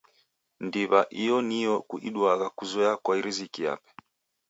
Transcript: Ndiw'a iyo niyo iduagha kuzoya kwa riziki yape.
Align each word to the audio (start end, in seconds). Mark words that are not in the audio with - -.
Ndiw'a 0.65 1.01
iyo 1.21 1.37
niyo 1.47 1.75
iduagha 2.07 2.47
kuzoya 2.57 2.93
kwa 3.03 3.13
riziki 3.25 3.59
yape. 3.67 3.91